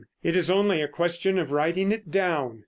[0.23, 2.59] It is only a question of writing it down.